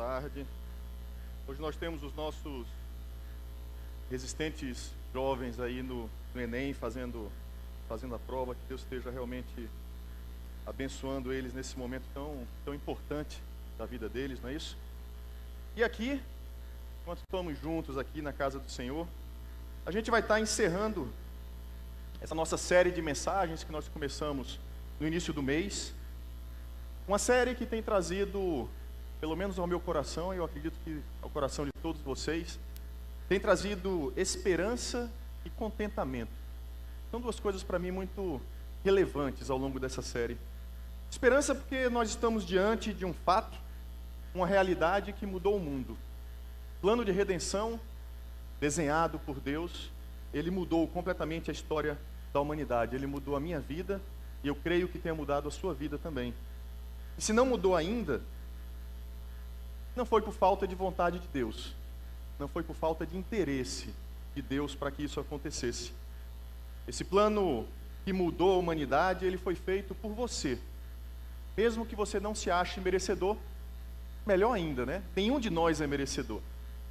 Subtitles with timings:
[0.00, 0.46] tarde.
[1.46, 2.66] Hoje nós temos os nossos
[4.10, 7.30] resistentes jovens aí no, no Enem fazendo,
[7.86, 8.54] fazendo a prova.
[8.54, 9.68] Que Deus esteja realmente
[10.64, 13.42] abençoando eles nesse momento tão, tão importante
[13.76, 14.74] da vida deles, não é isso?
[15.76, 16.18] E aqui,
[17.02, 19.06] enquanto estamos juntos aqui na casa do Senhor,
[19.84, 21.12] a gente vai estar encerrando
[22.22, 24.58] essa nossa série de mensagens que nós começamos
[24.98, 25.92] no início do mês.
[27.06, 28.66] Uma série que tem trazido,
[29.20, 32.58] pelo menos ao meu coração, e eu acredito que ao coração de todos vocês,
[33.28, 35.10] tem trazido esperança
[35.44, 36.32] e contentamento.
[37.10, 38.40] São duas coisas para mim muito
[38.82, 40.38] relevantes ao longo dessa série.
[41.10, 43.58] Esperança porque nós estamos diante de um fato,
[44.34, 45.98] uma realidade que mudou o mundo.
[46.80, 47.78] Plano de redenção
[48.60, 49.90] desenhado por Deus,
[50.32, 51.98] ele mudou completamente a história
[52.32, 52.94] da humanidade.
[52.94, 54.00] Ele mudou a minha vida
[54.42, 56.34] e eu creio que tenha mudado a sua vida também.
[57.18, 58.22] E se não mudou ainda,
[59.96, 61.74] não foi por falta de vontade de Deus,
[62.38, 63.92] não foi por falta de interesse
[64.34, 65.92] de Deus para que isso acontecesse.
[66.86, 67.66] Esse plano
[68.04, 70.58] que mudou a humanidade, ele foi feito por você.
[71.56, 73.36] Mesmo que você não se ache merecedor,
[74.26, 75.02] melhor ainda, né?
[75.14, 76.40] Nenhum de nós é merecedor.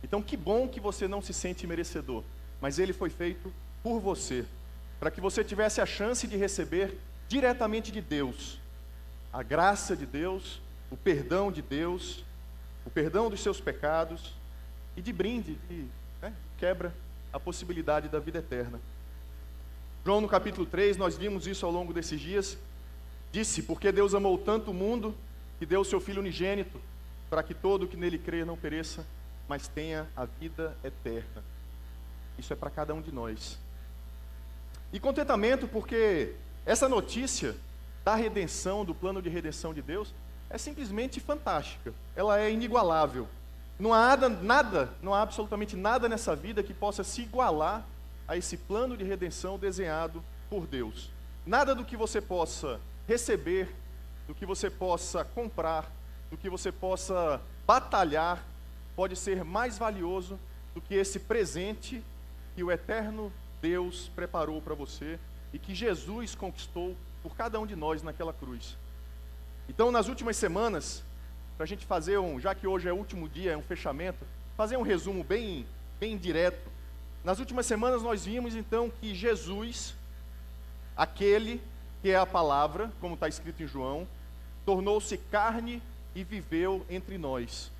[0.03, 2.23] Então, que bom que você não se sente merecedor,
[2.61, 4.45] mas ele foi feito por você,
[4.99, 8.59] para que você tivesse a chance de receber diretamente de Deus
[9.31, 12.25] a graça de Deus, o perdão de Deus,
[12.89, 14.33] o perdão dos seus pecados
[14.97, 15.85] e de brinde, de
[16.19, 16.91] né, quebra
[17.31, 18.81] a possibilidade da vida eterna.
[20.03, 22.57] João no capítulo 3, nós vimos isso ao longo desses dias,
[23.31, 25.15] disse: Porque Deus amou tanto o mundo
[25.59, 26.81] que deu o seu Filho unigênito,
[27.29, 29.05] para que todo que nele crê não pereça,
[29.47, 31.43] mas tenha a vida eterna.
[32.39, 33.59] Isso é para cada um de nós.
[34.91, 36.33] E contentamento, porque
[36.65, 37.55] essa notícia
[38.03, 40.11] da redenção, do plano de redenção de Deus,
[40.49, 41.93] é simplesmente fantástica.
[42.15, 43.27] Ela é inigualável.
[43.77, 47.85] Não há nada, não há absolutamente nada nessa vida que possa se igualar
[48.27, 51.11] a esse plano de redenção desenhado por Deus.
[51.45, 53.73] Nada do que você possa receber,
[54.27, 55.89] do que você possa comprar,
[56.29, 58.43] do que você possa batalhar,
[58.95, 60.39] pode ser mais valioso
[60.75, 62.03] do que esse presente
[62.55, 63.31] que o eterno
[63.61, 65.17] Deus preparou para você
[65.53, 68.77] e que Jesus conquistou por cada um de nós naquela cruz.
[69.69, 71.03] Então, nas últimas semanas,
[71.55, 74.25] para a gente fazer um, já que hoje é o último dia, é um fechamento,
[74.57, 75.63] fazer um resumo bem,
[75.99, 76.69] bem direto.
[77.23, 79.93] Nas últimas semanas nós vimos então que Jesus,
[80.97, 81.61] aquele
[82.01, 84.07] que é a palavra, como está escrito em João,
[84.65, 85.83] tornou-se carne
[86.15, 87.71] e viveu entre nós.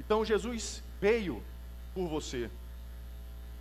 [0.00, 1.40] Então Jesus veio
[1.94, 2.50] por você,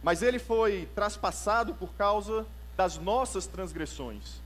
[0.02, 2.44] mas ele foi traspassado por causa
[2.76, 4.42] das nossas transgressões.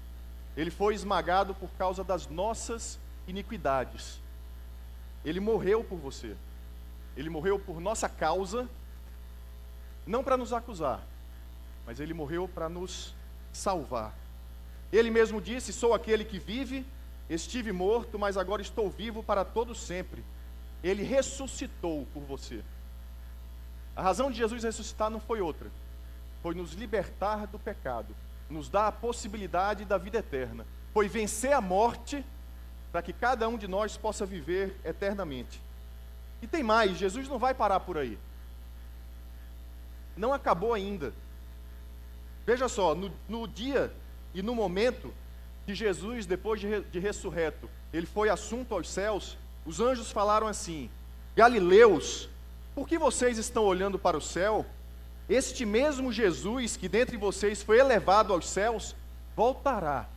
[0.57, 2.99] Ele foi esmagado por causa das nossas
[3.31, 4.21] iniquidades.
[5.25, 6.35] Ele morreu por você.
[7.17, 8.69] Ele morreu por nossa causa,
[10.05, 11.05] não para nos acusar,
[11.85, 13.13] mas ele morreu para nos
[13.51, 14.15] salvar.
[14.91, 16.85] Ele mesmo disse: Sou aquele que vive,
[17.29, 20.23] estive morto, mas agora estou vivo para todo sempre.
[20.83, 22.63] Ele ressuscitou por você.
[23.95, 25.69] A razão de Jesus ressuscitar não foi outra,
[26.41, 28.15] foi nos libertar do pecado,
[28.49, 30.65] nos dá a possibilidade da vida eterna.
[30.93, 32.25] Foi vencer a morte
[32.91, 35.61] para que cada um de nós possa viver eternamente.
[36.41, 38.17] E tem mais, Jesus não vai parar por aí.
[40.17, 41.13] Não acabou ainda.
[42.45, 43.93] Veja só, no, no dia
[44.33, 45.13] e no momento
[45.65, 50.89] que Jesus, depois de, de ressurreto, ele foi assunto aos céus, os anjos falaram assim:
[51.35, 52.29] Galileus,
[52.73, 54.65] por que vocês estão olhando para o céu?
[55.29, 58.95] Este mesmo Jesus que dentre vocês foi elevado aos céus,
[59.35, 60.09] voltará.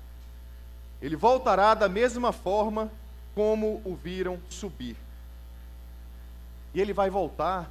[1.04, 2.90] Ele voltará da mesma forma
[3.34, 4.96] como o viram subir.
[6.72, 7.70] E ele vai voltar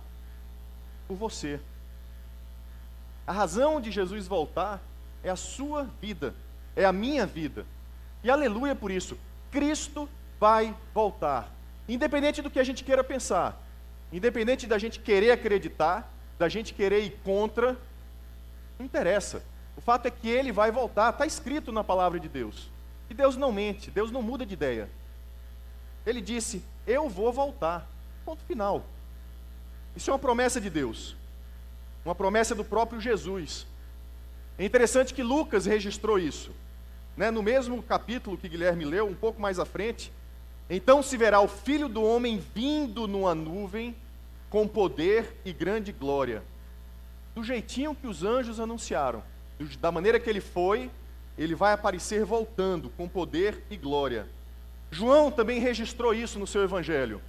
[1.07, 1.59] por você.
[3.25, 4.79] A razão de Jesus voltar
[5.23, 6.35] é a sua vida,
[6.75, 7.65] é a minha vida.
[8.23, 9.17] E aleluia por isso.
[9.49, 10.07] Cristo
[10.39, 11.51] vai voltar.
[11.89, 13.59] Independente do que a gente queira pensar,
[14.11, 17.75] independente da gente querer acreditar, da gente querer ir contra,
[18.77, 19.43] não interessa.
[19.75, 22.71] O fato é que ele vai voltar, está escrito na palavra de Deus.
[23.13, 24.89] E Deus não mente, Deus não muda de ideia.
[26.03, 27.87] Ele disse: Eu vou voltar.
[28.25, 28.83] Ponto final.
[29.95, 31.15] Isso é uma promessa de Deus,
[32.03, 33.67] uma promessa do próprio Jesus.
[34.57, 36.49] É interessante que Lucas registrou isso.
[37.15, 37.29] Né?
[37.29, 40.11] No mesmo capítulo que Guilherme leu, um pouco mais à frente,
[40.67, 43.95] então se verá o filho do homem vindo numa nuvem
[44.49, 46.43] com poder e grande glória.
[47.35, 49.21] Do jeitinho que os anjos anunciaram,
[49.79, 50.89] da maneira que ele foi,
[51.37, 54.27] ele vai aparecer voltando com poder e glória.
[54.91, 57.21] João também registrou isso no seu evangelho.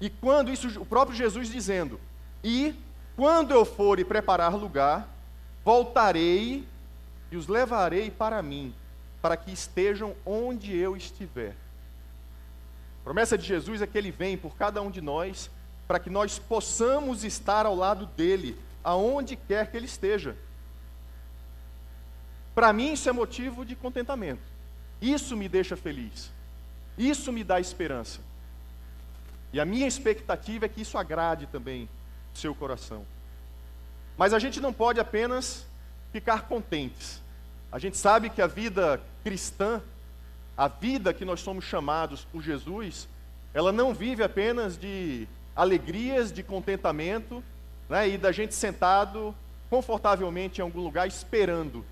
[0.00, 1.98] E quando isso, o próprio Jesus dizendo:
[2.44, 2.74] E
[3.16, 5.08] quando eu for e preparar lugar,
[5.64, 6.66] voltarei
[7.30, 8.74] e os levarei para mim,
[9.22, 11.54] para que estejam onde eu estiver.
[13.00, 15.50] A promessa de Jesus é que ele vem por cada um de nós,
[15.88, 20.36] para que nós possamos estar ao lado dele, aonde quer que ele esteja.
[22.54, 24.42] Para mim, isso é motivo de contentamento.
[25.00, 26.30] Isso me deixa feliz.
[26.96, 28.20] Isso me dá esperança.
[29.52, 31.88] E a minha expectativa é que isso agrade também
[32.34, 33.04] seu coração.
[34.16, 35.66] Mas a gente não pode apenas
[36.12, 37.20] ficar contentes.
[37.70, 39.82] A gente sabe que a vida cristã,
[40.56, 43.08] a vida que nós somos chamados por Jesus,
[43.54, 45.26] ela não vive apenas de
[45.56, 47.42] alegrias, de contentamento,
[47.88, 49.34] né, e da gente sentado
[49.68, 51.84] confortavelmente em algum lugar esperando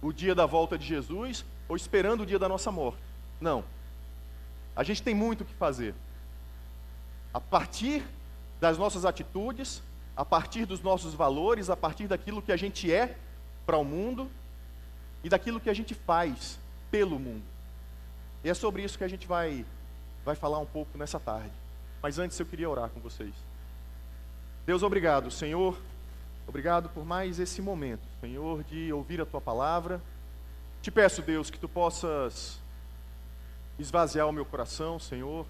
[0.00, 3.02] o dia da volta de Jesus ou esperando o dia da nossa morte.
[3.40, 3.64] Não.
[4.74, 5.94] A gente tem muito o que fazer.
[7.32, 8.04] A partir
[8.60, 9.82] das nossas atitudes,
[10.16, 13.16] a partir dos nossos valores, a partir daquilo que a gente é
[13.66, 14.30] para o mundo
[15.22, 16.58] e daquilo que a gente faz
[16.90, 17.44] pelo mundo.
[18.42, 19.64] E é sobre isso que a gente vai,
[20.24, 21.52] vai falar um pouco nessa tarde.
[22.02, 23.34] Mas antes eu queria orar com vocês.
[24.64, 25.76] Deus, obrigado, Senhor.
[26.48, 30.00] Obrigado por mais esse momento, Senhor, de ouvir a tua palavra.
[30.80, 32.58] Te peço, Deus, que tu possas
[33.78, 35.46] esvaziar o meu coração, Senhor.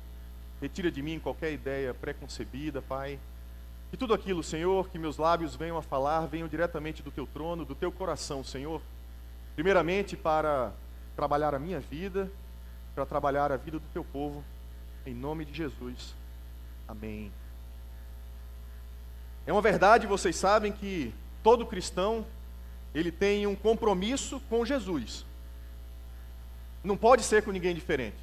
[0.60, 3.16] Retira de mim qualquer ideia preconcebida, Pai.
[3.92, 7.64] Que tudo aquilo, Senhor, que meus lábios venham a falar, venham diretamente do teu trono,
[7.64, 8.82] do teu coração, Senhor.
[9.54, 10.72] Primeiramente para
[11.14, 12.28] trabalhar a minha vida,
[12.92, 14.44] para trabalhar a vida do teu povo,
[15.06, 16.16] em nome de Jesus.
[16.88, 17.30] Amém.
[19.48, 22.26] É uma verdade, vocês sabem que todo cristão
[22.94, 25.24] ele tem um compromisso com Jesus.
[26.84, 28.18] Não pode ser com ninguém diferente.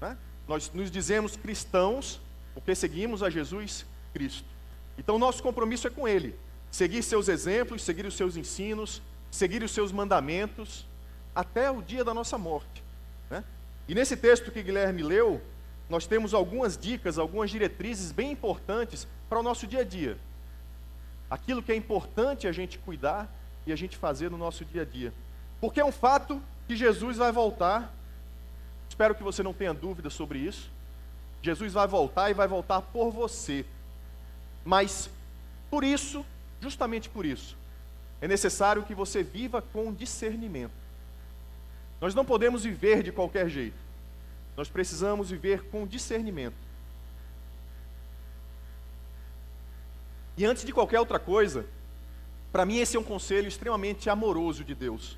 [0.00, 0.16] Né?
[0.46, 2.20] Nós nos dizemos cristãos
[2.54, 4.46] porque seguimos a Jesus Cristo.
[4.96, 6.36] Então, nosso compromisso é com Ele.
[6.70, 9.02] Seguir seus exemplos, seguir os seus ensinos,
[9.32, 10.86] seguir os seus mandamentos,
[11.34, 12.84] até o dia da nossa morte.
[13.28, 13.42] Né?
[13.88, 15.42] E nesse texto que Guilherme leu,
[15.88, 20.18] nós temos algumas dicas, algumas diretrizes bem importantes para o nosso dia a dia.
[21.30, 23.28] Aquilo que é importante a gente cuidar
[23.66, 25.12] e a gente fazer no nosso dia a dia.
[25.60, 27.92] Porque é um fato que Jesus vai voltar.
[28.88, 30.70] Espero que você não tenha dúvida sobre isso.
[31.42, 33.64] Jesus vai voltar e vai voltar por você.
[34.64, 35.10] Mas
[35.70, 36.24] por isso,
[36.60, 37.56] justamente por isso,
[38.20, 40.72] é necessário que você viva com discernimento.
[42.00, 43.87] Nós não podemos viver de qualquer jeito.
[44.58, 46.56] Nós precisamos viver com discernimento.
[50.36, 51.64] E antes de qualquer outra coisa,
[52.50, 55.16] para mim esse é um conselho extremamente amoroso de Deus.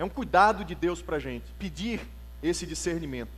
[0.00, 2.00] É um cuidado de Deus para a gente, pedir
[2.42, 3.30] esse discernimento.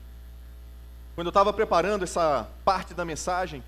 [1.14, 3.62] Quando eu estava preparando essa parte da mensagem,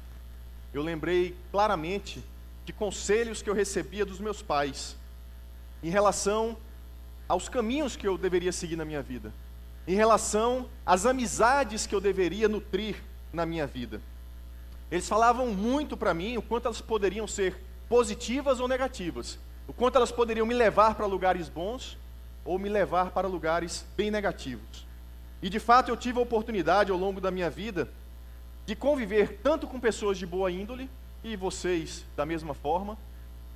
[0.73, 2.25] eu lembrei claramente
[2.65, 4.97] de conselhos que eu recebia dos meus pais
[5.83, 6.57] em relação
[7.29, 9.31] aos caminhos que eu deveria seguir na minha vida,
[9.89, 13.03] em relação às amizades que eu deveria nutrir
[13.33, 14.03] na minha vida.
[14.91, 17.57] Eles falavam muito para mim o quanto elas poderiam ser
[17.89, 21.97] positivas ou negativas, o quanto elas poderiam me levar para lugares bons
[22.45, 24.87] ou me levar para lugares bem negativos.
[25.41, 27.91] E de fato eu tive a oportunidade ao longo da minha vida
[28.67, 30.91] de conviver tanto com pessoas de boa índole,
[31.25, 32.99] e vocês da mesma forma,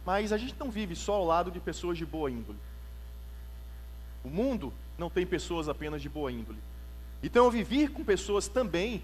[0.04, 2.58] mas a gente não vive só ao lado de pessoas de boa índole.
[4.24, 6.58] O mundo não tem pessoas apenas de boa índole.
[7.22, 9.02] Então eu vivi com pessoas também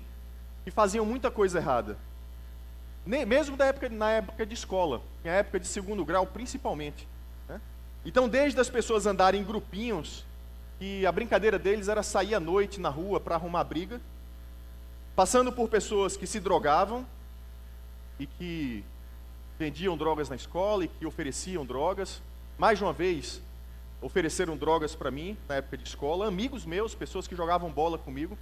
[0.64, 1.96] que faziam muita coisa errada.
[3.06, 7.08] Mesmo da época, na época de escola, na época de segundo grau principalmente.
[7.48, 7.60] Né?
[8.04, 10.26] Então, desde as pessoas andarem em grupinhos,
[10.80, 14.00] e a brincadeira deles era sair à noite na rua para arrumar briga,
[15.16, 17.04] passando por pessoas que se drogavam
[18.18, 18.84] e que
[19.58, 22.22] vendiam drogas na escola e que ofereciam drogas.
[22.56, 23.42] Mais uma vez,
[24.00, 28.38] ofereceram drogas para mim na época de escola, amigos meus, pessoas que jogavam bola comigo.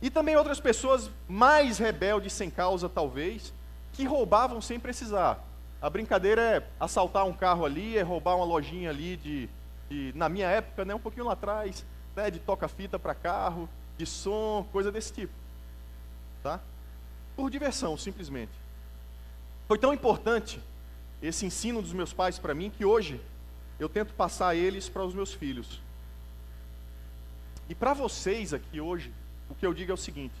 [0.00, 3.52] E também outras pessoas mais rebeldes sem causa, talvez,
[3.92, 5.42] que roubavam sem precisar.
[5.80, 9.48] A brincadeira é assaltar um carro ali, é roubar uma lojinha ali de,
[9.88, 14.06] de na minha época, né, um pouquinho lá atrás, né, de toca-fita para carro, de
[14.06, 15.32] som, coisa desse tipo.
[16.42, 16.60] Tá?
[17.34, 18.52] Por diversão, simplesmente.
[19.68, 20.60] Foi tão importante
[21.20, 23.20] esse ensino dos meus pais para mim que hoje
[23.78, 25.80] eu tento passar eles para os meus filhos.
[27.68, 29.12] E para vocês aqui hoje,
[29.50, 30.34] o que eu digo é o seguinte: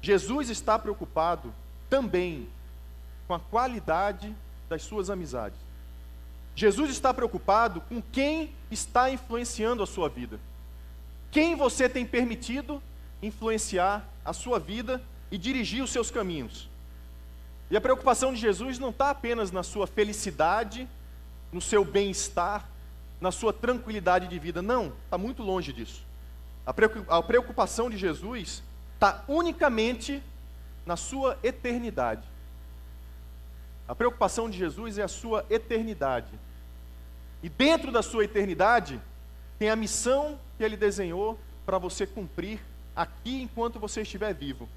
[0.00, 1.52] Jesus está preocupado
[1.88, 2.48] também
[3.26, 4.34] com a qualidade
[4.68, 5.58] das suas amizades.
[6.56, 10.38] Jesus está preocupado com quem está influenciando a sua vida.
[11.30, 12.80] Quem você tem permitido
[13.20, 16.68] influenciar a sua vida e dirigir os seus caminhos.
[17.70, 20.88] E a preocupação de Jesus não está apenas na sua felicidade,
[21.54, 22.68] no seu bem-estar,
[23.20, 24.60] na sua tranquilidade de vida.
[24.60, 26.04] Não, está muito longe disso.
[26.66, 28.60] A preocupação de Jesus
[28.94, 30.20] está unicamente
[30.84, 32.26] na sua eternidade.
[33.86, 36.32] A preocupação de Jesus é a sua eternidade.
[37.40, 39.00] E dentro da sua eternidade,
[39.56, 42.60] tem a missão que ele desenhou para você cumprir
[42.96, 44.68] aqui enquanto você estiver vivo.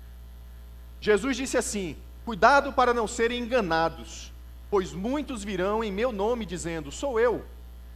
[1.02, 4.32] Jesus disse assim: Cuidado para não serem enganados,
[4.70, 7.46] pois muitos virão em meu nome dizendo: Sou eu,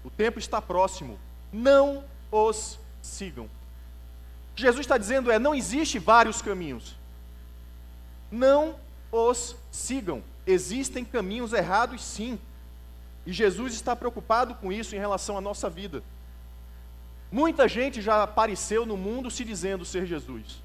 [0.04, 1.20] o tempo está próximo.
[1.52, 3.50] Não os sigam.
[4.56, 6.96] Jesus está dizendo é: não existe vários caminhos.
[8.32, 8.76] Não
[9.12, 10.24] os sigam.
[10.46, 12.40] Existem caminhos errados, sim.
[13.26, 16.04] E Jesus está preocupado com isso em relação à nossa vida.
[17.32, 20.62] Muita gente já apareceu no mundo se dizendo ser Jesus,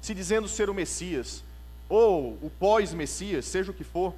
[0.00, 1.44] se dizendo ser o Messias,
[1.88, 4.14] ou o pós-Messias, seja o que for.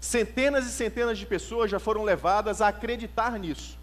[0.00, 3.78] Centenas e centenas de pessoas já foram levadas a acreditar nisso.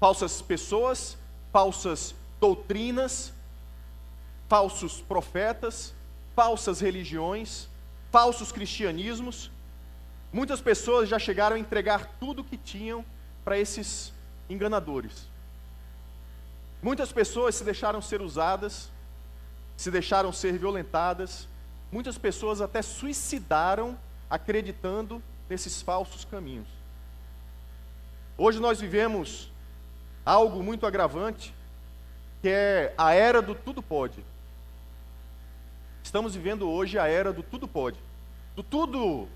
[0.00, 1.16] Falsas pessoas,
[1.52, 3.32] falsas doutrinas,
[4.48, 5.94] falsos profetas,
[6.34, 7.68] falsas religiões,
[8.10, 9.50] falsos cristianismos.
[10.32, 13.04] Muitas pessoas já chegaram a entregar tudo o que tinham
[13.44, 14.12] para esses
[14.50, 15.28] enganadores.
[16.82, 18.90] Muitas pessoas se deixaram ser usadas,
[19.76, 21.48] se deixaram ser violentadas.
[21.90, 23.96] Muitas pessoas até suicidaram
[24.28, 26.68] acreditando nesses falsos caminhos.
[28.36, 29.50] Hoje nós vivemos
[30.24, 31.54] algo muito agravante,
[32.40, 34.24] que é a era do tudo pode.
[36.02, 37.98] Estamos vivendo hoje a era do tudo pode.
[38.54, 39.28] Do tudo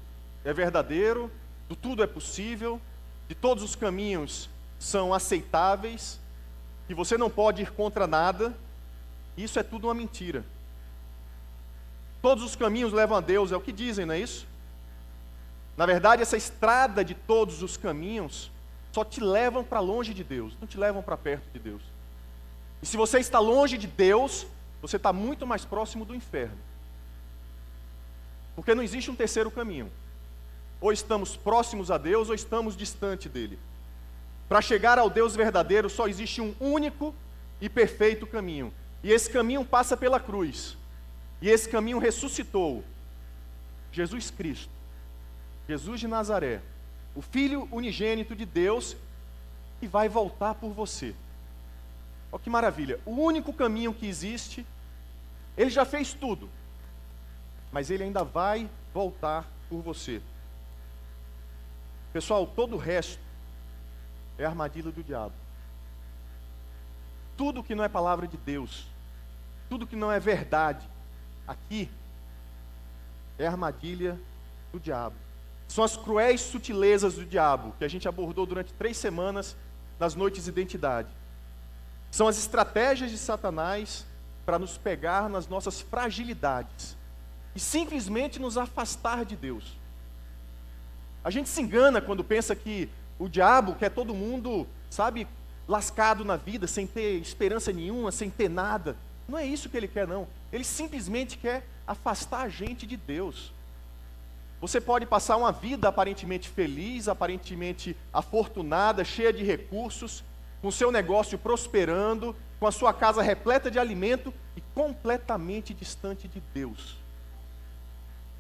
[0.45, 1.31] é verdadeiro,
[1.69, 2.81] do tudo é possível,
[3.29, 6.21] de todos os caminhos são aceitáveis,
[6.87, 8.55] que você não pode ir contra nada.
[9.37, 10.45] Isso é tudo uma mentira.
[12.21, 14.47] Todos os caminhos levam a Deus, é o que dizem, não é isso?
[15.83, 18.53] Na verdade, essa estrada de todos os caminhos
[18.93, 21.83] só te levam para longe de Deus, não te levam para perto de Deus.
[22.81, 24.47] E se você está longe de Deus,
[24.81, 26.57] você está muito mais próximo do inferno.
[28.55, 29.91] Porque não existe um terceiro caminho.
[30.81, 33.59] Ou estamos próximos a Deus, ou estamos distante dele.
[34.49, 37.13] Para chegar ao Deus verdadeiro, só existe um único
[37.61, 38.73] e perfeito caminho.
[39.03, 40.77] E esse caminho passa pela cruz.
[41.41, 42.85] E esse caminho ressuscitou
[43.91, 44.71] Jesus Cristo,
[45.69, 46.61] Jesus de Nazaré,
[47.15, 48.97] o Filho unigênito de Deus,
[49.81, 51.15] que vai voltar por você.
[52.31, 52.99] Olha que maravilha.
[53.05, 54.67] O único caminho que existe,
[55.57, 56.49] ele já fez tudo,
[57.71, 60.23] mas ele ainda vai voltar por você.
[62.13, 63.21] Pessoal, todo o resto
[64.39, 65.35] é armadilha do diabo.
[67.37, 68.87] Tudo que não é palavra de Deus,
[69.69, 70.87] tudo que não é verdade,
[71.47, 71.91] aqui
[73.39, 74.19] é armadilha
[74.71, 75.17] do diabo.
[75.73, 79.57] São as cruéis sutilezas do diabo que a gente abordou durante três semanas
[79.99, 81.09] nas noites de identidade.
[82.11, 84.05] São as estratégias de Satanás
[84.45, 86.95] para nos pegar nas nossas fragilidades
[87.55, 89.79] e simplesmente nos afastar de Deus.
[91.25, 95.27] A gente se engana quando pensa que o diabo quer todo mundo, sabe,
[95.67, 98.95] lascado na vida, sem ter esperança nenhuma, sem ter nada.
[99.27, 100.29] Não é isso que ele quer, não.
[100.53, 103.55] Ele simplesmente quer afastar a gente de Deus.
[104.63, 110.23] Você pode passar uma vida aparentemente feliz, aparentemente afortunada, cheia de recursos,
[110.61, 116.41] com seu negócio prosperando, com a sua casa repleta de alimento e completamente distante de
[116.55, 116.97] Deus.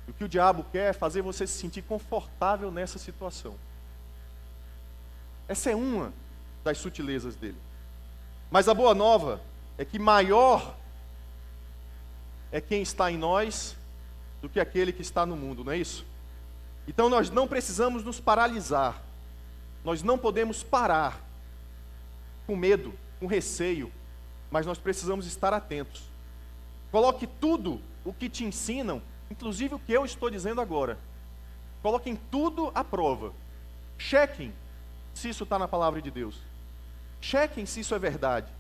[0.07, 3.57] O que o diabo quer é fazer você se sentir confortável nessa situação.
[5.49, 6.12] Essa é uma
[6.62, 7.59] das sutilezas dele.
[8.49, 9.41] Mas a boa nova
[9.76, 10.76] é que maior
[12.52, 13.76] é quem está em nós
[14.41, 16.12] do que aquele que está no mundo, não é isso?
[16.86, 19.00] Então nós não precisamos nos paralisar,
[19.84, 21.20] nós não podemos parar
[22.46, 23.92] com medo, com receio,
[24.50, 26.02] mas nós precisamos estar atentos.
[26.90, 30.98] Coloque tudo o que te ensinam, inclusive o que eu estou dizendo agora.
[31.82, 33.32] Coloquem tudo à prova.
[33.96, 34.52] Chequem
[35.14, 36.36] se isso está na palavra de Deus.
[37.20, 38.52] Chequem se isso é verdade.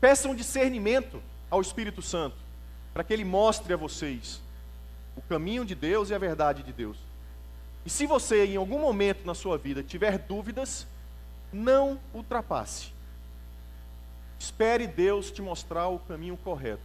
[0.00, 2.36] Peçam discernimento ao Espírito Santo,
[2.92, 4.40] para que ele mostre a vocês
[5.16, 7.07] o caminho de Deus e a verdade de Deus.
[7.88, 10.86] E se você, em algum momento na sua vida, tiver dúvidas,
[11.50, 12.92] não ultrapasse.
[14.38, 16.82] Espere Deus te mostrar o caminho correto.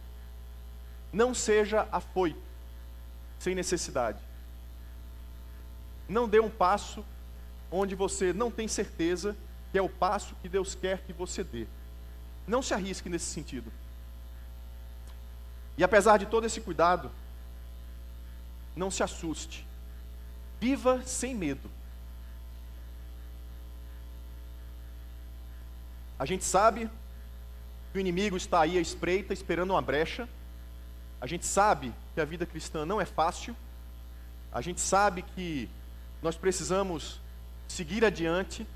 [1.12, 2.40] Não seja afoito,
[3.38, 4.18] sem necessidade.
[6.08, 7.04] Não dê um passo
[7.70, 9.36] onde você não tem certeza
[9.72, 11.66] que é o passo que Deus quer que você dê.
[12.46, 13.70] Não se arrisque nesse sentido.
[15.76, 17.10] E apesar de todo esse cuidado,
[18.74, 19.66] não se assuste.
[20.64, 21.70] Viva sem medo.
[26.18, 26.88] A gente sabe
[27.92, 30.26] que o inimigo está aí à espreita, esperando uma brecha.
[31.20, 33.54] A gente sabe que a vida cristã não é fácil.
[34.50, 35.68] A gente sabe que
[36.22, 37.20] nós precisamos
[37.68, 38.66] seguir adiante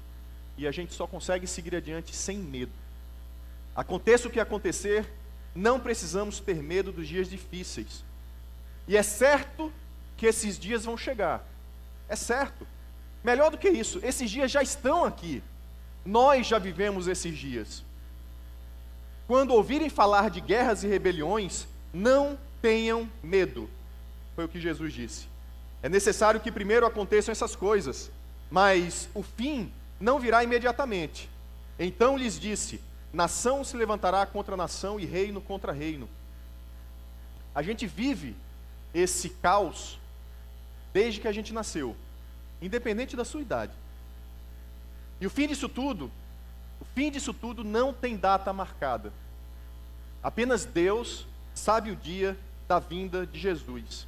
[0.59, 2.73] e a gente só consegue seguir adiante sem medo.
[3.75, 5.11] Aconteça o que acontecer,
[5.54, 8.04] não precisamos ter medo dos dias difíceis.
[8.87, 9.73] E é certo
[10.18, 11.42] que esses dias vão chegar.
[12.09, 12.67] É certo.
[13.23, 15.43] Melhor do que isso, esses dias já estão aqui.
[16.05, 17.85] Nós já vivemos esses dias.
[19.27, 23.69] Quando ouvirem falar de guerras e rebeliões, não tenham medo.
[24.35, 25.29] Foi o que Jesus disse.
[25.83, 28.11] É necessário que primeiro aconteçam essas coisas,
[28.50, 31.29] mas o fim não virá imediatamente.
[31.79, 32.81] Então lhes disse:
[33.12, 36.09] nação se levantará contra nação e reino contra reino.
[37.55, 38.37] A gente vive
[38.95, 39.98] esse caos
[40.92, 41.97] desde que a gente nasceu,
[42.61, 43.73] independente da sua idade.
[45.21, 46.11] E o fim disso tudo,
[46.80, 49.12] o fim disso tudo não tem data marcada.
[50.23, 54.07] Apenas Deus sabe o dia da vinda de Jesus.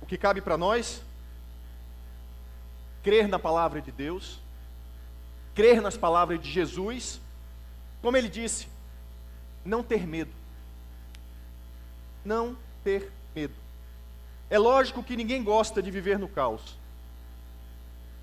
[0.00, 1.02] O que cabe para nós?
[3.02, 4.40] Crer na palavra de Deus,
[5.54, 7.20] crer nas palavras de Jesus,
[8.02, 8.68] como ele disse,
[9.64, 10.32] não ter medo.
[12.24, 13.12] Não ter.
[14.50, 16.76] É lógico que ninguém gosta de viver no caos.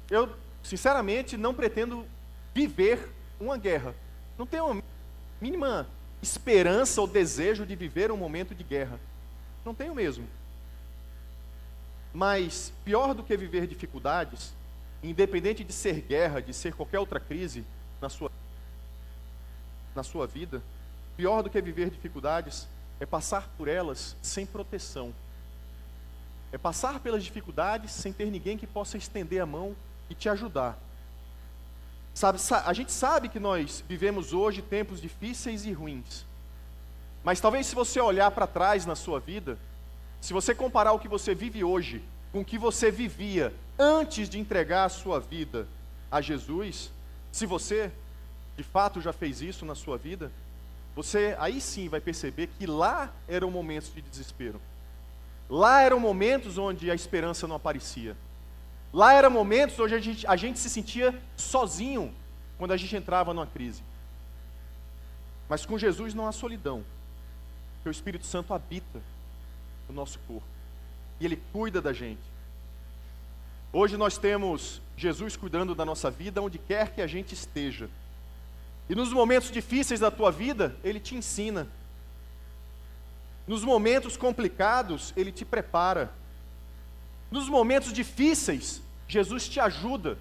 [0.10, 2.06] Eu, sinceramente, não pretendo
[2.54, 3.96] viver uma guerra.
[4.38, 4.84] Não tenho a
[5.40, 5.88] mínima
[6.22, 9.00] esperança ou desejo de viver um momento de guerra.
[9.64, 10.28] Não tenho mesmo.
[12.14, 14.54] Mas pior do que viver dificuldades,
[15.02, 17.64] independente de ser guerra, de ser qualquer outra crise
[18.02, 18.32] na sua
[19.96, 20.62] na sua vida,
[21.16, 22.68] pior do que viver dificuldades
[23.00, 25.12] é passar por elas sem proteção.
[26.52, 29.76] É passar pelas dificuldades sem ter ninguém que possa estender a mão
[30.10, 30.80] e te ajudar.
[32.14, 36.26] Sabe, a gente sabe que nós vivemos hoje tempos difíceis e ruins.
[37.24, 39.58] Mas talvez se você olhar para trás na sua vida,
[40.20, 44.40] se você comparar o que você vive hoje com o que você vivia antes de
[44.40, 45.68] entregar a sua vida
[46.10, 46.92] a Jesus,
[47.32, 47.92] se você
[48.56, 50.32] de fato já fez isso na sua vida,
[50.96, 54.60] você aí sim vai perceber que lá eram momentos de desespero.
[55.50, 58.16] Lá eram momentos onde a esperança não aparecia.
[58.94, 62.14] Lá eram momentos onde a gente, a gente se sentia sozinho
[62.58, 63.84] quando a gente entrava numa crise.
[65.48, 66.84] Mas com Jesus não há solidão,
[67.76, 69.02] porque o Espírito Santo habita
[69.88, 70.58] no nosso corpo
[71.20, 72.22] e ele cuida da gente.
[73.72, 77.90] Hoje nós temos Jesus cuidando da nossa vida onde quer que a gente esteja.
[78.90, 81.68] E nos momentos difíceis da tua vida, Ele te ensina.
[83.48, 86.12] Nos momentos complicados, Ele te prepara.
[87.32, 90.18] Nos momentos difíceis, Jesus te ajuda.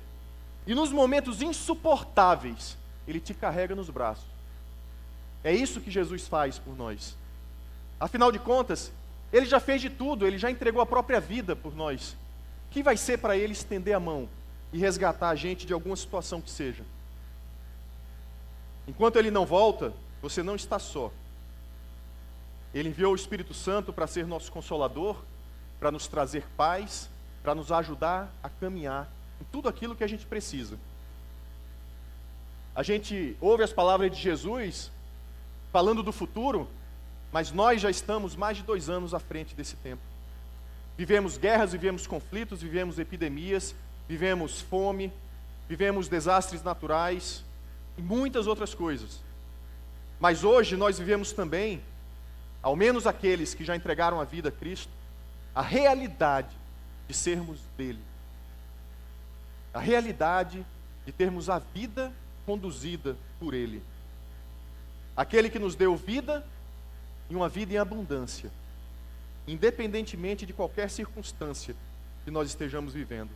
[0.67, 4.27] E nos momentos insuportáveis, Ele te carrega nos braços.
[5.43, 7.17] É isso que Jesus faz por nós.
[7.99, 8.93] Afinal de contas,
[9.33, 12.17] Ele já fez de tudo, Ele já entregou a própria vida por nós.
[12.71, 14.29] Que vai ser para Ele estender a mão
[14.73, 16.85] e resgatar a gente de alguma situação que seja?
[18.87, 21.11] Enquanto ele não volta, você não está só.
[22.79, 25.23] Ele enviou o Espírito Santo para ser nosso consolador,
[25.81, 27.09] para nos trazer paz,
[27.43, 29.11] para nos ajudar a caminhar
[29.41, 30.79] em tudo aquilo que a gente precisa.
[32.75, 34.91] A gente ouve as palavras de Jesus
[35.73, 36.69] falando do futuro,
[37.33, 40.03] mas nós já estamos mais de dois anos à frente desse tempo.
[40.99, 43.75] Vivemos guerras, vivemos conflitos, vivemos epidemias,
[44.07, 45.13] vivemos fome,
[45.69, 47.45] vivemos desastres naturais,
[47.97, 49.21] e muitas outras coisas.
[50.21, 51.83] Mas hoje nós vivemos também,
[52.67, 54.91] ao menos aqueles que já entregaram a vida a Cristo,
[55.55, 56.53] a realidade
[57.07, 58.01] de sermos dele.
[59.73, 60.67] A realidade
[61.05, 62.13] de termos a vida
[62.45, 63.81] conduzida por ele.
[65.17, 66.45] Aquele que nos deu vida
[67.31, 68.51] e uma vida em abundância,
[69.47, 71.77] independentemente de qualquer circunstância
[72.25, 73.31] que nós estejamos vivendo.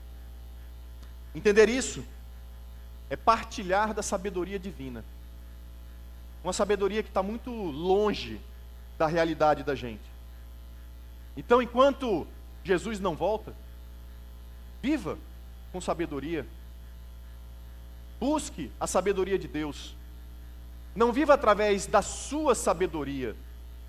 [1.37, 2.05] Entender isso
[3.09, 5.05] é partilhar da sabedoria divina.
[6.43, 8.41] Uma sabedoria que está muito longe
[9.01, 10.05] da realidade da gente.
[11.35, 12.27] Então, enquanto
[12.63, 13.55] Jesus não volta,
[14.83, 15.17] viva
[15.73, 16.47] com sabedoria.
[18.21, 19.97] Busque a sabedoria de Deus.
[20.95, 23.35] Não viva através da sua sabedoria,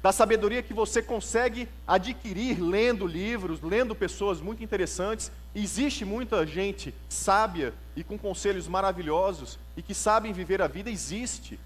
[0.02, 5.30] da sabedoria que você consegue adquirir lendo livros, lendo pessoas muito interessantes.
[5.54, 11.60] Existe muita gente sábia e com conselhos maravilhosos e que sabem viver a vida, existe.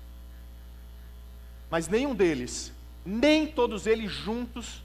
[1.70, 2.74] Mas nenhum deles,
[3.06, 4.84] nem todos eles juntos,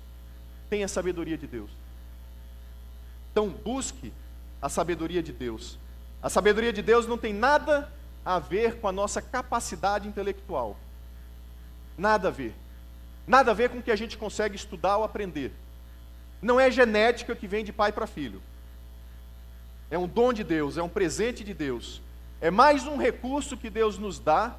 [0.69, 1.71] tem a sabedoria de Deus.
[3.33, 4.13] Então, busque
[4.61, 5.79] a sabedoria de Deus.
[6.23, 7.91] A sabedoria de Deus não tem nada
[8.25, 10.77] a ver com a nossa capacidade intelectual.
[11.97, 12.55] Nada a ver.
[13.27, 15.53] Nada a ver com o que a gente consegue estudar ou aprender.
[16.43, 18.43] Não é genética que vem de pai para filho.
[19.91, 22.03] É um dom de Deus, é um presente de Deus.
[22.41, 24.57] É mais um recurso que Deus nos dá,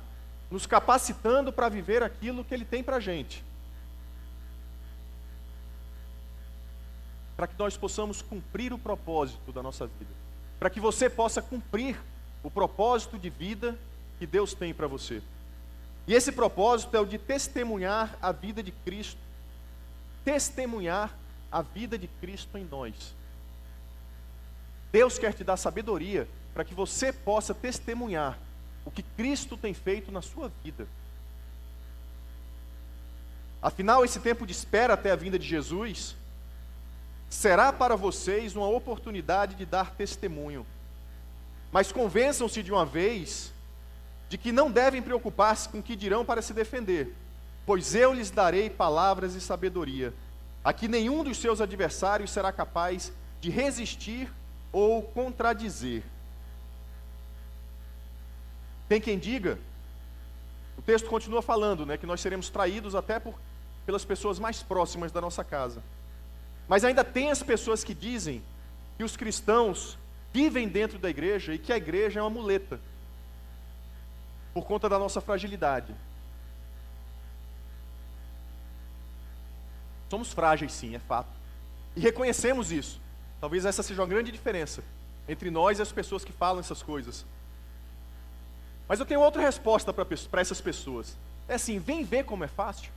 [0.50, 3.44] nos capacitando para viver aquilo que Ele tem para a gente.
[7.36, 10.12] Para que nós possamos cumprir o propósito da nossa vida.
[10.60, 11.98] Para que você possa cumprir
[12.44, 13.78] o propósito de vida
[14.20, 15.22] que Deus tem para você.
[16.08, 19.20] E esse propósito é o de testemunhar a vida de Cristo.
[20.24, 21.16] Testemunhar
[21.52, 23.16] a vida de Cristo em nós.
[24.92, 28.38] Deus quer te dar sabedoria para que você possa testemunhar
[28.86, 30.88] o que Cristo tem feito na sua vida.
[33.62, 36.16] Afinal, esse tempo de espera até a vinda de Jesus
[37.32, 40.68] será para vocês uma oportunidade de dar testemunho.
[41.72, 43.54] Mas convençam-se de uma vez
[44.28, 47.16] de que não devem preocupar-se com o que dirão para se defender,
[47.66, 50.14] pois eu lhes darei palavras e sabedoria,
[50.62, 54.30] a que nenhum dos seus adversários será capaz de resistir
[54.72, 56.04] ou contradizer.
[58.90, 59.58] Tem quem diga,
[60.78, 63.36] o texto continua falando, né, que nós seremos traídos até por,
[63.86, 65.82] pelas pessoas mais próximas da nossa casa.
[66.72, 68.42] Mas ainda tem as pessoas que dizem
[68.98, 69.98] que os cristãos
[70.32, 72.80] vivem dentro da igreja e que a igreja é uma muleta,
[74.54, 75.94] por conta da nossa fragilidade.
[80.10, 81.28] Somos frágeis, sim, é fato.
[81.94, 83.02] E reconhecemos isso.
[83.42, 84.82] Talvez essa seja uma grande diferença
[85.28, 87.26] entre nós e as pessoas que falam essas coisas.
[88.88, 91.18] Mas eu tenho outra resposta para essas pessoas.
[91.50, 92.94] É assim: vem ver como é fácil.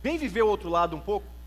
[0.00, 1.39] Vem viver o outro lado um pouco.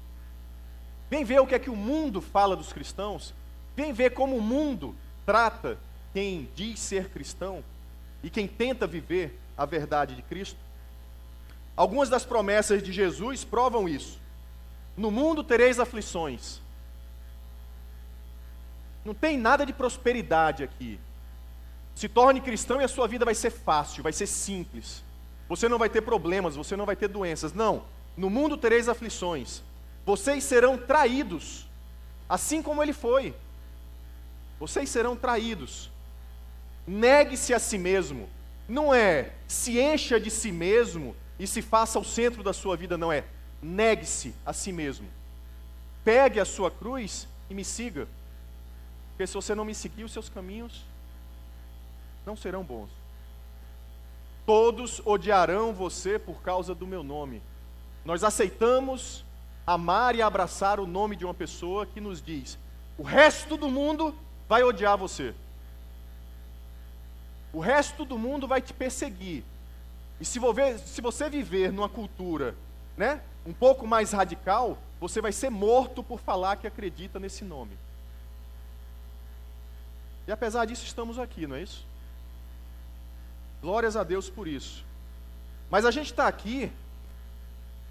[1.14, 3.36] Vem ver o que é que o mundo fala dos cristãos.
[3.76, 4.96] Vem ver como o mundo
[5.28, 5.78] trata
[6.12, 7.64] quem diz ser cristão
[8.24, 10.58] e quem tenta viver a verdade de Cristo.
[11.78, 14.20] Algumas das promessas de Jesus provam isso.
[14.98, 16.60] No mundo tereis aflições.
[19.06, 21.00] Não tem nada de prosperidade aqui.
[21.94, 25.04] Se torne cristão e a sua vida vai ser fácil, vai ser simples.
[25.48, 27.54] Você não vai ter problemas, você não vai ter doenças.
[27.54, 27.84] Não.
[28.18, 29.62] No mundo tereis aflições.
[30.06, 31.66] Vocês serão traídos,
[32.28, 33.34] assim como ele foi.
[34.60, 35.90] Vocês serão traídos.
[36.86, 38.30] Negue-se a si mesmo.
[38.68, 42.98] Não é se encha de si mesmo e se faça o centro da sua vida,
[42.98, 43.24] não é.
[43.62, 45.08] Negue-se a si mesmo.
[46.04, 48.08] Pegue a sua cruz e me siga.
[49.10, 50.84] Porque se você não me seguir, os seus caminhos
[52.26, 52.90] não serão bons.
[54.46, 57.42] Todos odiarão você por causa do meu nome.
[58.04, 59.24] Nós aceitamos
[59.66, 62.58] amar e abraçar o nome de uma pessoa que nos diz:
[62.98, 64.16] o resto do mundo
[64.48, 65.34] vai odiar você.
[67.52, 69.44] O resto do mundo vai te perseguir.
[70.20, 70.40] E se
[71.02, 72.56] você viver numa cultura,
[72.98, 77.78] né, um pouco mais radical, você vai ser morto por falar que acredita nesse nome.
[80.26, 81.86] E apesar disso, estamos aqui, não é isso?
[83.62, 84.84] Glórias a Deus por isso.
[85.70, 86.72] Mas a gente está aqui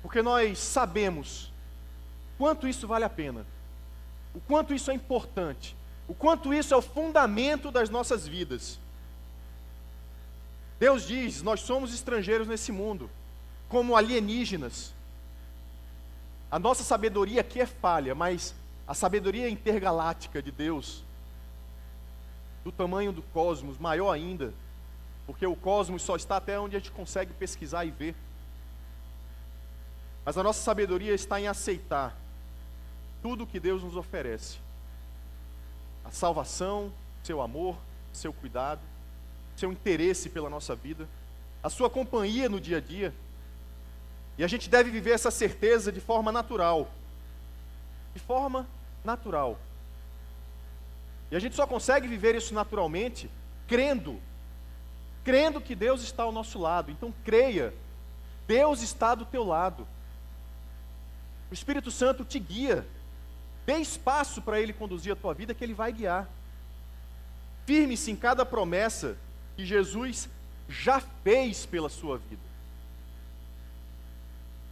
[0.00, 1.51] porque nós sabemos
[2.42, 3.46] quanto isso vale a pena,
[4.34, 5.76] o quanto isso é importante,
[6.08, 8.80] o quanto isso é o fundamento das nossas vidas.
[10.76, 13.08] Deus diz: nós somos estrangeiros nesse mundo,
[13.68, 14.92] como alienígenas.
[16.50, 18.56] A nossa sabedoria aqui é falha, mas
[18.88, 21.04] a sabedoria intergaláctica de Deus,
[22.64, 24.52] do tamanho do cosmos, maior ainda,
[25.26, 28.16] porque o cosmos só está até onde a gente consegue pesquisar e ver.
[30.24, 32.20] Mas a nossa sabedoria está em aceitar
[33.22, 34.58] tudo que Deus nos oferece:
[36.04, 37.76] a salvação, seu amor,
[38.12, 38.80] seu cuidado,
[39.56, 41.08] seu interesse pela nossa vida,
[41.62, 43.14] a sua companhia no dia a dia.
[44.36, 46.90] E a gente deve viver essa certeza de forma natural.
[48.14, 48.66] De forma
[49.04, 49.58] natural.
[51.30, 53.30] E a gente só consegue viver isso naturalmente
[53.68, 54.20] crendo
[55.24, 56.90] crendo que Deus está ao nosso lado.
[56.90, 57.74] Então creia,
[58.46, 59.86] Deus está do teu lado.
[61.50, 62.86] O Espírito Santo te guia.
[63.64, 66.28] Dê espaço para Ele conduzir a tua vida, que Ele vai guiar.
[67.64, 69.16] Firme-se em cada promessa
[69.56, 70.28] que Jesus
[70.68, 72.42] já fez pela sua vida.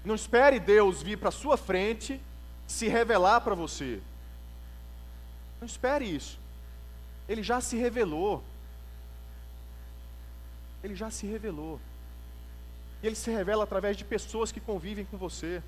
[0.04, 2.20] Não espere Deus vir para a sua frente
[2.66, 4.00] se revelar para você.
[5.60, 6.38] Não espere isso.
[7.28, 8.42] Ele já se revelou.
[10.82, 11.78] Ele já se revelou.
[13.02, 15.62] E ele se revela através de pessoas que convivem com você.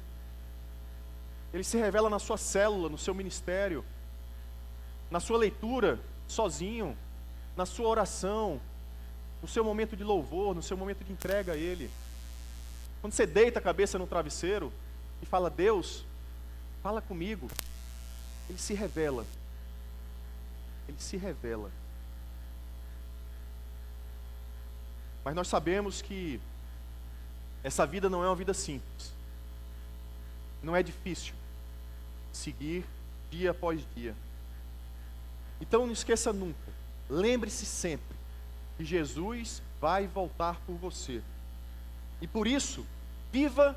[1.52, 3.84] Ele se revela na sua célula, no seu ministério,
[5.10, 6.96] na sua leitura, sozinho,
[7.54, 8.60] na sua oração,
[9.42, 11.90] no seu momento de louvor, no seu momento de entrega a Ele.
[13.02, 14.72] Quando você deita a cabeça no travesseiro
[15.20, 16.06] e fala, Deus,
[16.82, 17.48] fala comigo,
[18.48, 19.26] Ele se revela.
[20.88, 21.70] Ele se revela.
[25.22, 26.40] Mas nós sabemos que
[27.62, 29.12] essa vida não é uma vida simples.
[30.62, 31.34] Não é difícil
[32.32, 32.84] seguir
[33.30, 34.14] dia após dia.
[35.60, 36.72] Então não esqueça nunca,
[37.08, 38.16] lembre-se sempre
[38.76, 41.22] que Jesus vai voltar por você.
[42.20, 42.86] E por isso,
[43.32, 43.76] viva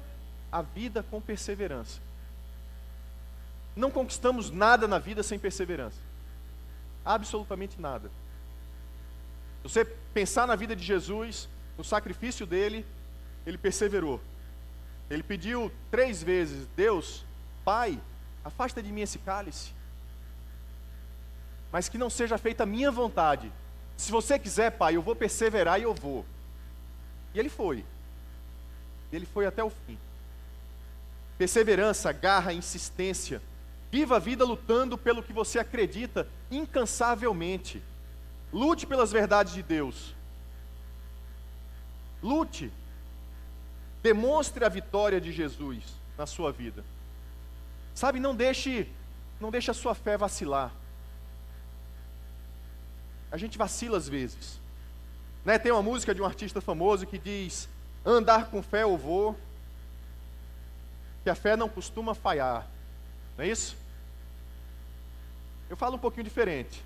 [0.51, 1.99] a vida com perseverança.
[3.75, 5.99] Não conquistamos nada na vida sem perseverança.
[7.03, 8.09] Absolutamente nada.
[9.61, 12.85] Se você pensar na vida de Jesus, no sacrifício dele,
[13.45, 14.21] ele perseverou.
[15.09, 17.25] Ele pediu três vezes: Deus,
[17.63, 17.99] Pai,
[18.45, 19.73] afasta de mim esse cálice.
[21.71, 23.51] Mas que não seja feita a minha vontade.
[23.97, 26.25] Se você quiser, Pai, eu vou perseverar e eu vou.
[27.33, 27.83] E ele foi.
[29.11, 29.97] Ele foi até o fim.
[31.37, 33.41] Perseverança, garra, insistência.
[33.91, 37.83] Viva a vida lutando pelo que você acredita incansavelmente.
[38.53, 40.15] Lute pelas verdades de Deus.
[42.23, 42.71] Lute
[44.05, 45.83] Demonstre a vitória de Jesus
[46.15, 46.85] na sua vida.
[47.95, 48.87] Sabe, não deixe,
[49.39, 50.71] não deixe a sua fé vacilar.
[53.31, 54.59] A gente vacila às vezes.
[55.43, 55.57] Né?
[55.57, 57.67] Tem uma música de um artista famoso que diz:
[58.05, 59.35] Andar com fé eu vou,
[61.23, 62.67] que a fé não costuma falhar.
[63.35, 63.75] Não é isso?
[65.67, 66.83] Eu falo um pouquinho diferente.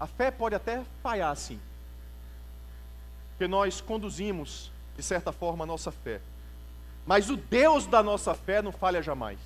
[0.00, 1.60] A fé pode até falhar, sim.
[3.30, 6.20] Porque nós conduzimos de certa forma, a nossa fé.
[7.04, 9.38] Mas o Deus da nossa fé não falha jamais.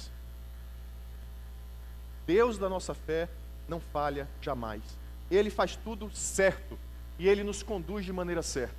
[2.31, 3.29] Deus da nossa fé
[3.67, 4.83] não falha jamais.
[5.29, 6.79] Ele faz tudo certo
[7.19, 8.77] e ele nos conduz de maneira certa.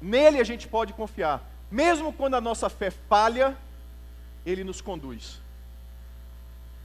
[0.00, 1.44] Nele a gente pode confiar.
[1.72, 3.58] Mesmo quando a nossa fé falha,
[4.46, 5.42] ele nos conduz.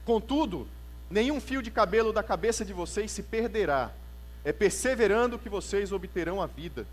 [0.04, 0.66] Contudo,
[1.08, 3.92] nenhum fio de cabelo da cabeça de vocês se perderá.
[4.42, 6.88] É perseverando que vocês obterão a vida.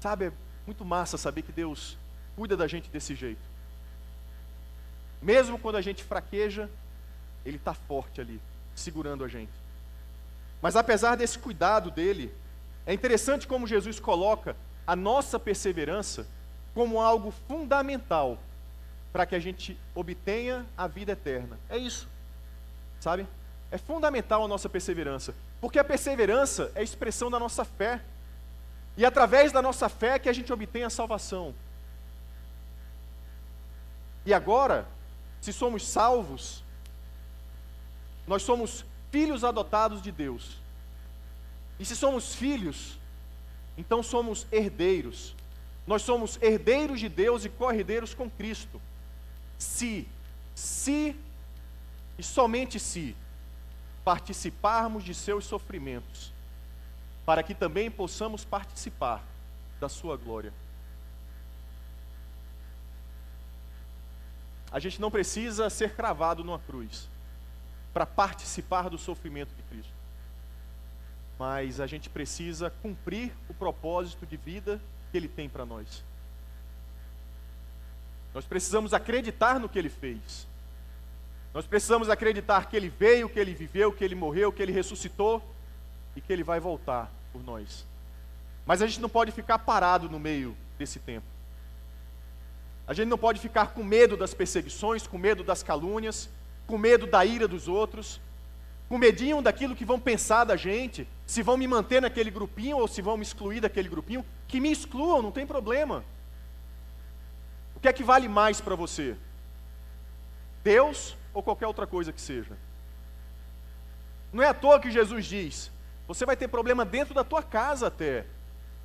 [0.00, 0.32] Sabe, é
[0.66, 1.96] muito massa saber que Deus
[2.34, 3.55] cuida da gente desse jeito.
[5.20, 6.68] Mesmo quando a gente fraqueja,
[7.44, 8.40] Ele está forte ali,
[8.74, 9.52] segurando a gente.
[10.60, 12.32] Mas apesar desse cuidado dele,
[12.86, 16.26] é interessante como Jesus coloca a nossa perseverança
[16.74, 18.38] como algo fundamental
[19.12, 21.58] para que a gente obtenha a vida eterna.
[21.68, 22.06] É isso,
[23.00, 23.26] sabe?
[23.70, 28.00] É fundamental a nossa perseverança, porque a perseverança é a expressão da nossa fé.
[28.96, 31.54] E através da nossa fé que a gente obtém a salvação.
[34.24, 34.86] E agora,
[35.40, 36.64] se somos salvos,
[38.26, 40.58] nós somos filhos adotados de Deus.
[41.78, 42.98] E se somos filhos,
[43.76, 45.34] então somos herdeiros.
[45.86, 48.80] Nós somos herdeiros de Deus e co-herdeiros com Cristo.
[49.58, 50.08] Se,
[50.54, 51.14] se
[52.18, 53.14] e somente se
[54.04, 56.32] participarmos de seus sofrimentos
[57.24, 59.22] para que também possamos participar
[59.80, 60.52] da sua glória.
[64.76, 67.08] A gente não precisa ser cravado numa cruz
[67.94, 69.94] para participar do sofrimento de Cristo.
[71.38, 74.78] Mas a gente precisa cumprir o propósito de vida
[75.10, 76.04] que Ele tem para nós.
[78.34, 80.46] Nós precisamos acreditar no que Ele fez.
[81.54, 85.42] Nós precisamos acreditar que Ele veio, que Ele viveu, que Ele morreu, que Ele ressuscitou
[86.14, 87.86] e que Ele vai voltar por nós.
[88.66, 91.35] Mas a gente não pode ficar parado no meio desse tempo.
[92.86, 96.28] A gente não pode ficar com medo das perseguições, com medo das calúnias,
[96.66, 98.20] com medo da ira dos outros,
[98.88, 102.86] com medinho daquilo que vão pensar da gente, se vão me manter naquele grupinho ou
[102.86, 104.24] se vão me excluir daquele grupinho.
[104.46, 106.04] Que me excluam, não tem problema.
[107.74, 109.16] O que é que vale mais para você?
[110.62, 112.56] Deus ou qualquer outra coisa que seja?
[114.32, 115.72] Não é à toa que Jesus diz:
[116.06, 118.26] você vai ter problema dentro da tua casa até.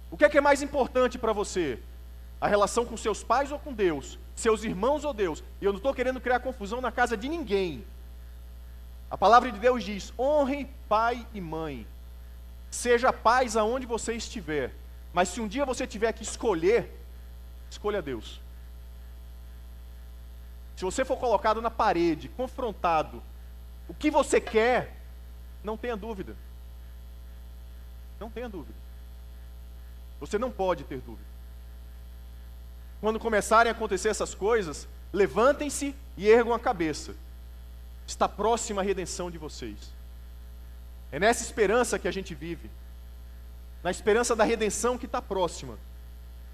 [0.09, 1.79] O que é que é mais importante para você?
[2.41, 4.17] A relação com seus pais ou com Deus?
[4.35, 5.43] Seus irmãos ou Deus?
[5.61, 7.85] E eu não estou querendo criar confusão na casa de ninguém.
[9.11, 11.85] A palavra de Deus diz: honre pai e mãe.
[12.71, 14.73] Seja paz aonde você estiver.
[15.13, 16.91] Mas se um dia você tiver que escolher,
[17.69, 18.41] escolha Deus.
[20.75, 23.21] Se você for colocado na parede, confrontado,
[23.87, 24.97] o que você quer,
[25.63, 26.35] não tenha dúvida.
[28.19, 28.79] Não tenha dúvida.
[30.19, 31.30] Você não pode ter dúvida.
[33.01, 37.15] Quando começarem a acontecer essas coisas, Levantem-se e ergam a cabeça.
[38.07, 39.93] Está próxima a redenção de vocês.
[41.11, 42.69] É nessa esperança que a gente vive.
[43.83, 45.77] Na esperança da redenção que está próxima.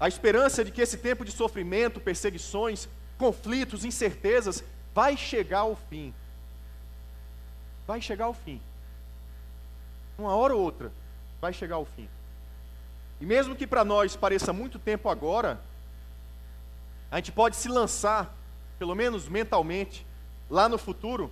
[0.00, 6.12] A esperança de que esse tempo de sofrimento, perseguições, conflitos, incertezas vai chegar ao fim.
[7.86, 8.60] Vai chegar ao fim.
[10.16, 10.92] Uma hora ou outra
[11.40, 12.08] vai chegar ao fim.
[13.20, 15.60] E mesmo que para nós pareça muito tempo agora,
[17.10, 18.36] a gente pode se lançar,
[18.78, 20.06] pelo menos mentalmente,
[20.50, 21.30] lá no futuro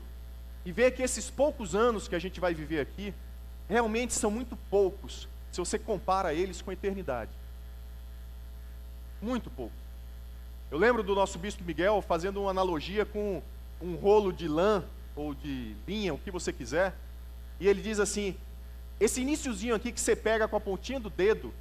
[0.65, 3.15] e ver que esses poucos anos que a gente vai viver aqui
[3.69, 7.31] realmente são muito poucos se você compara eles com a eternidade.
[9.21, 9.75] Muito pouco.
[10.71, 13.43] Eu lembro do nosso bispo Miguel fazendo uma analogia com
[13.81, 14.85] um rolo de lã
[15.15, 16.95] ou de linha, o que você quiser,
[17.61, 18.37] e ele diz assim:
[18.99, 21.55] esse iníciozinho aqui que você pega com a pontinha do dedo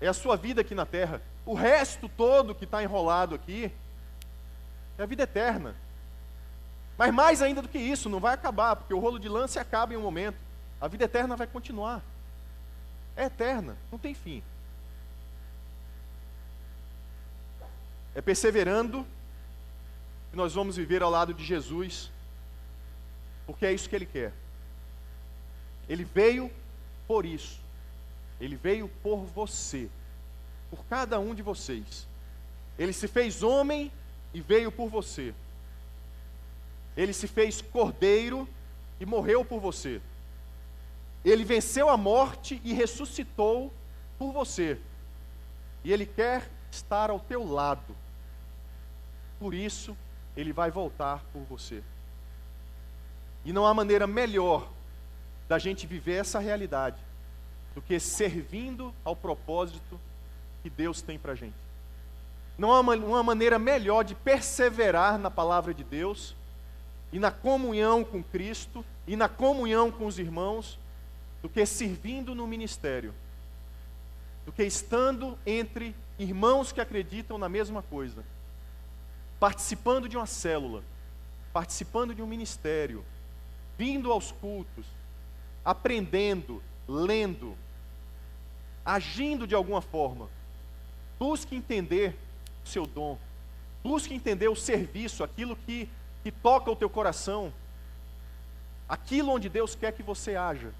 [0.00, 1.20] é a sua vida aqui na terra.
[1.46, 3.70] O resto todo que está enrolado aqui
[4.96, 5.74] é a vida eterna.
[6.96, 9.92] Mas mais ainda do que isso, não vai acabar, porque o rolo de se acaba
[9.92, 10.38] em um momento.
[10.80, 12.02] A vida eterna vai continuar.
[13.16, 14.42] É eterna, não tem fim.
[18.14, 19.06] É perseverando
[20.30, 22.10] que nós vamos viver ao lado de Jesus,
[23.46, 24.32] porque é isso que Ele quer.
[25.88, 26.50] Ele veio
[27.06, 27.60] por isso.
[28.40, 29.88] Ele veio por você,
[30.74, 32.08] por cada um de vocês.
[32.76, 33.92] Ele se fez homem
[34.32, 35.32] e veio por você.
[36.96, 38.48] Ele se fez cordeiro
[38.98, 40.02] e morreu por você.
[41.24, 43.72] Ele venceu a morte e ressuscitou
[44.18, 44.80] por você.
[45.84, 47.94] E ele quer estar ao teu lado.
[49.38, 49.96] Por isso,
[50.36, 51.84] ele vai voltar por você.
[53.44, 54.68] E não há maneira melhor
[55.46, 57.00] da gente viver essa realidade
[57.76, 60.00] do que servindo ao propósito
[60.64, 61.54] que Deus tem para a gente.
[62.56, 66.34] Não há uma, uma maneira melhor de perseverar na palavra de Deus
[67.12, 70.78] e na comunhão com Cristo e na comunhão com os irmãos
[71.42, 73.14] do que servindo no ministério,
[74.46, 78.24] do que estando entre irmãos que acreditam na mesma coisa,
[79.38, 80.82] participando de uma célula,
[81.52, 83.04] participando de um ministério,
[83.76, 84.86] vindo aos cultos,
[85.62, 87.54] aprendendo, lendo,
[88.82, 90.30] agindo de alguma forma.
[91.18, 92.16] Busque entender
[92.64, 93.18] o seu dom.
[93.82, 95.88] Busque entender o serviço, aquilo que,
[96.22, 97.52] que toca o teu coração.
[98.88, 100.72] Aquilo onde Deus quer que você haja.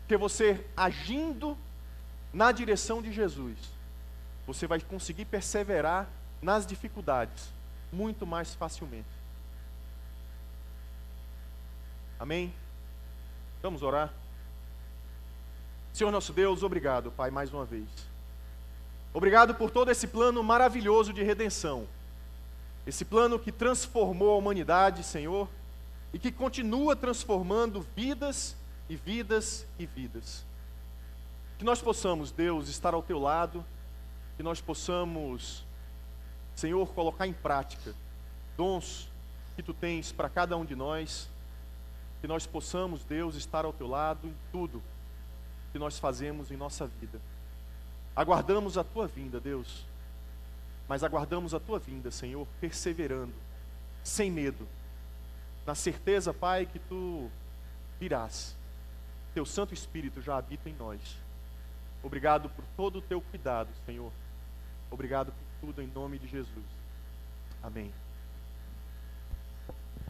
[0.00, 1.56] Porque você agindo
[2.32, 3.58] na direção de Jesus,
[4.46, 6.08] você vai conseguir perseverar
[6.40, 7.50] nas dificuldades
[7.92, 9.08] muito mais facilmente.
[12.18, 12.52] Amém?
[13.62, 14.12] Vamos orar?
[15.92, 17.88] Senhor nosso Deus, obrigado, Pai, mais uma vez.
[19.16, 21.88] Obrigado por todo esse plano maravilhoso de redenção.
[22.86, 25.48] Esse plano que transformou a humanidade, Senhor,
[26.12, 28.54] e que continua transformando vidas
[28.90, 30.44] e vidas e vidas.
[31.56, 33.64] Que nós possamos, Deus, estar ao teu lado,
[34.36, 35.64] que nós possamos,
[36.54, 37.94] Senhor, colocar em prática
[38.54, 39.10] dons
[39.56, 41.26] que tu tens para cada um de nós
[42.20, 44.82] que nós possamos, Deus, estar ao teu lado em tudo
[45.72, 47.18] que nós fazemos em nossa vida.
[48.16, 49.86] Aguardamos a tua vinda, Deus,
[50.88, 53.34] mas aguardamos a tua vinda, Senhor, perseverando,
[54.02, 54.66] sem medo,
[55.66, 57.30] na certeza, Pai, que tu
[58.00, 58.56] virás.
[59.34, 61.18] Teu Santo Espírito já habita em nós.
[62.02, 64.10] Obrigado por todo o teu cuidado, Senhor.
[64.90, 66.64] Obrigado por tudo em nome de Jesus.
[67.62, 67.92] Amém.